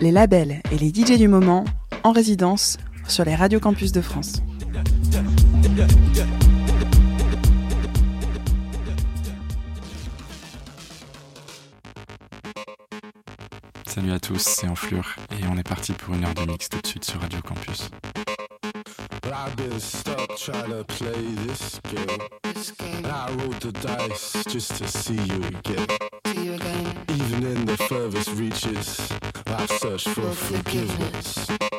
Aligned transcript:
Les 0.00 0.12
labels 0.12 0.60
et 0.70 0.78
les 0.78 0.90
DJ 0.90 1.18
du 1.18 1.26
moment 1.26 1.64
en 2.04 2.12
résidence 2.12 2.78
sur 3.08 3.24
les 3.24 3.34
radios 3.34 3.58
campus 3.58 3.90
de 3.90 4.00
France. 4.00 4.34
Salut 13.86 14.12
à 14.12 14.20
tous, 14.20 14.38
c'est 14.38 14.68
Enflure 14.68 15.16
et 15.32 15.44
on 15.50 15.56
est 15.58 15.68
parti 15.68 15.92
pour 15.92 16.14
une 16.14 16.24
heure 16.24 16.34
de 16.34 16.42
mix 16.42 16.68
tout 16.68 16.80
de 16.80 16.86
suite 16.86 17.04
sur 17.04 17.20
Radio 17.20 17.40
Campus. 17.40 17.90
Even 27.16 27.46
in 27.46 27.64
the 27.64 27.78
furthest 27.78 28.28
reaches, 28.32 29.10
I 29.46 29.64
search 29.64 30.04
for 30.04 30.32
forgiveness. 30.32 31.75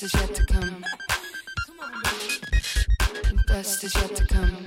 best 0.00 0.14
is 0.14 0.20
yet 0.20 0.34
to 0.36 0.46
come. 0.46 0.84
The 3.00 3.44
best 3.48 3.82
is 3.82 3.94
yet 3.96 4.14
to 4.14 4.26
come. 4.26 4.57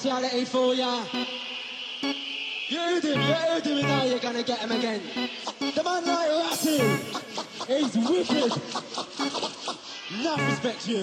Speciality 0.00 0.44
for 0.46 0.74
ya. 0.74 1.04
You 2.68 3.00
him, 3.00 3.20
you 3.20 3.34
him, 3.60 3.78
and 3.78 3.88
now 3.88 4.04
you're 4.04 4.18
gonna 4.18 4.42
get 4.42 4.58
him 4.60 4.72
again. 4.72 5.02
The 5.58 5.82
man 5.84 6.06
like 6.06 6.30
Ratty, 6.30 6.78
he's 7.68 7.96
wicked. 8.08 8.52
Enough 10.18 10.40
respect 10.48 10.88
you. 10.88 11.02